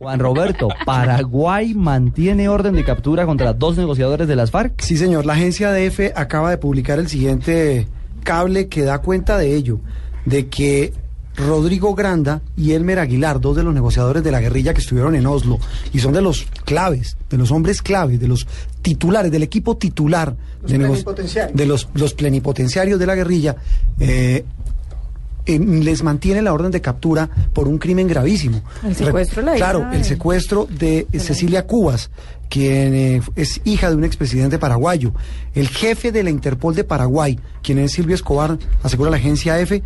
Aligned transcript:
Juan 0.00 0.18
Roberto, 0.18 0.68
Paraguay 0.86 1.74
mantiene 1.74 2.48
orden 2.48 2.74
de 2.74 2.84
captura 2.84 3.26
contra 3.26 3.52
dos 3.52 3.76
negociadores 3.76 4.26
de 4.26 4.34
las 4.34 4.50
FARC. 4.50 4.80
Sí, 4.80 4.96
señor. 4.96 5.26
La 5.26 5.34
agencia 5.34 5.70
DF 5.74 6.12
acaba 6.16 6.48
de 6.48 6.56
publicar 6.56 6.98
el 6.98 7.06
siguiente 7.06 7.86
cable 8.24 8.68
que 8.68 8.80
da 8.80 9.00
cuenta 9.02 9.36
de 9.36 9.54
ello, 9.54 9.78
de 10.24 10.48
que 10.48 10.94
Rodrigo 11.36 11.94
Granda 11.94 12.40
y 12.56 12.72
Elmer 12.72 12.98
Aguilar, 12.98 13.42
dos 13.42 13.56
de 13.56 13.62
los 13.62 13.74
negociadores 13.74 14.24
de 14.24 14.30
la 14.30 14.40
guerrilla 14.40 14.72
que 14.72 14.80
estuvieron 14.80 15.14
en 15.16 15.26
Oslo, 15.26 15.58
y 15.92 15.98
son 15.98 16.14
de 16.14 16.22
los 16.22 16.46
claves, 16.64 17.18
de 17.28 17.36
los 17.36 17.50
hombres 17.50 17.82
claves, 17.82 18.18
de 18.18 18.26
los 18.28 18.46
titulares, 18.80 19.30
del 19.30 19.42
equipo 19.42 19.76
titular 19.76 20.34
Los 20.62 20.70
de, 20.72 20.78
nego- 20.78 20.92
plenipotenciarios. 20.92 21.54
de 21.54 21.66
los, 21.66 21.88
los 21.92 22.14
plenipotenciarios 22.14 22.98
de 22.98 23.04
la 23.06 23.14
guerrilla, 23.16 23.56
eh, 23.98 24.46
eh, 25.54 25.58
les 25.58 26.02
mantiene 26.02 26.42
la 26.42 26.52
orden 26.52 26.70
de 26.70 26.80
captura 26.80 27.28
por 27.52 27.68
un 27.68 27.78
crimen 27.78 28.06
gravísimo. 28.08 28.62
El 28.84 28.94
secuestro 28.94 29.42
de 29.42 29.46
la 29.50 29.56
Claro, 29.56 29.86
el 29.92 29.98
de- 29.98 30.04
secuestro 30.04 30.66
de 30.70 31.06
Cecilia 31.18 31.66
Cubas, 31.66 32.10
quien 32.48 32.94
eh, 32.94 33.22
es 33.36 33.60
hija 33.64 33.90
de 33.90 33.96
un 33.96 34.04
expresidente 34.04 34.58
paraguayo. 34.58 35.12
El 35.54 35.68
jefe 35.68 36.12
de 36.12 36.22
la 36.22 36.30
Interpol 36.30 36.74
de 36.74 36.84
Paraguay, 36.84 37.38
quien 37.62 37.78
es 37.78 37.92
Silvio 37.92 38.14
Escobar, 38.14 38.58
asegura 38.82 39.10
la 39.10 39.16
agencia 39.18 39.58
EFE, 39.60 39.82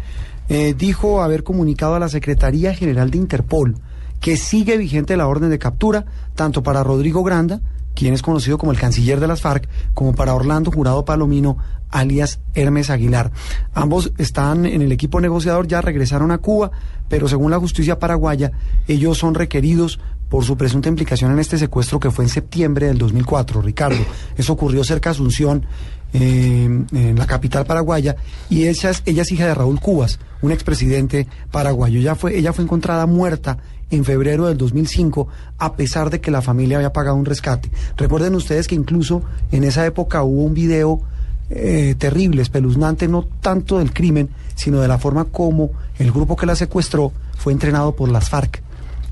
eh, 0.48 0.74
dijo 0.77 1.23
haber 1.23 1.43
comunicado 1.43 1.95
a 1.95 1.99
la 1.99 2.09
Secretaría 2.09 2.74
General 2.74 3.10
de 3.10 3.19
Interpol 3.19 3.77
que 4.21 4.37
sigue 4.38 4.79
vigente 4.79 5.16
la 5.19 5.27
orden 5.27 5.51
de 5.51 5.59
captura, 5.59 6.07
tanto 6.35 6.62
para 6.62 6.83
Rodrigo 6.83 7.23
Granda, 7.23 7.60
quien 7.95 8.15
es 8.15 8.23
conocido 8.23 8.59
como 8.59 8.73
el 8.73 8.79
canciller 8.79 9.21
de 9.21 9.29
las 9.29 9.41
FARC, 9.41 9.69
como 9.95 10.15
para 10.15 10.35
Orlando 10.35 10.71
Jurado 10.71 11.05
Palomino, 11.05 11.57
alias 11.91 12.41
Hermes 12.55 12.91
Aguilar. 12.91 13.30
Ambos 13.73 14.12
están 14.19 14.66
en 14.66 14.83
el 14.83 14.93
equipo 14.93 15.21
negociador, 15.21 15.66
ya 15.66 15.80
regresaron 15.80 16.30
a 16.30 16.38
Cuba, 16.38 16.71
pero 17.09 17.29
según 17.29 17.51
la 17.51 17.59
justicia 17.59 17.99
paraguaya, 17.99 18.52
ellos 18.88 19.19
son 19.19 19.35
requeridos 19.35 20.01
por 20.29 20.45
su 20.45 20.57
presunta 20.57 20.88
implicación 20.88 21.30
en 21.30 21.38
este 21.38 21.59
secuestro 21.59 22.01
que 22.01 22.11
fue 22.11 22.25
en 22.25 22.29
septiembre 22.29 22.87
del 22.87 22.99
2004, 22.99 23.62
Ricardo. 23.62 24.05
Eso 24.37 24.52
ocurrió 24.52 24.83
cerca 24.83 25.11
de 25.11 25.13
Asunción, 25.13 25.66
eh, 26.15 26.65
en 26.65 27.18
la 27.18 27.26
capital 27.26 27.66
paraguaya, 27.66 28.16
y 28.48 28.68
ella 28.68 28.90
es, 28.90 29.02
ella 29.04 29.23
es 29.23 29.32
hija 29.32 29.46
de 29.46 29.54
Raúl 29.54 29.80
Cubas, 29.80 30.21
un 30.43 30.52
expresidente 30.52 31.26
paraguayo. 31.51 31.98
Ella 31.98 32.15
fue, 32.15 32.38
ella 32.38 32.52
fue 32.52 32.65
encontrada 32.65 33.06
muerta 33.06 33.59
en 33.90 34.04
febrero 34.04 34.46
del 34.46 34.56
2005, 34.56 35.29
a 35.59 35.76
pesar 35.76 36.10
de 36.10 36.21
que 36.21 36.30
la 36.30 36.40
familia 36.40 36.76
había 36.76 36.93
pagado 36.93 37.16
un 37.16 37.24
rescate. 37.24 37.71
Recuerden 37.96 38.34
ustedes 38.34 38.68
que 38.68 38.74
incluso 38.74 39.23
en 39.52 39.65
esa 39.65 39.84
época 39.87 40.23
hubo 40.23 40.45
un 40.45 40.54
video 40.54 41.02
eh, 41.51 41.95
terrible, 41.98 42.43
espeluznante, 42.43 43.09
no 43.09 43.24
tanto 43.40 43.78
del 43.78 43.93
crimen, 43.93 44.30
sino 44.54 44.80
de 44.80 44.88
la 44.88 44.99
forma 44.99 45.26
como 45.26 45.71
el 45.99 46.10
grupo 46.10 46.37
que 46.37 46.46
la 46.46 46.56
secuestró 46.56 47.12
fue 47.37 47.52
entrenado 47.52 47.95
por 47.95 48.09
las 48.09 48.30
FARC 48.30 48.63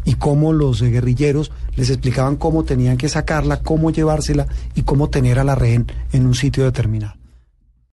y 0.05 0.15
cómo 0.15 0.53
los 0.53 0.83
guerrilleros 0.83 1.53
les 1.77 1.91
explicaban 1.91 2.37
cómo 2.37 2.65
tenían 2.65 2.97
que 2.97 3.09
sacarla, 3.09 3.63
cómo 3.63 3.91
llevársela 3.91 4.47
y 4.75 4.83
cómo 4.83 5.11
tener 5.11 5.39
a 5.39 5.45
la 5.45 5.55
rehén 5.55 5.87
en 6.13 6.27
un 6.27 6.35
sitio 6.35 6.65
determinado. 6.65 7.22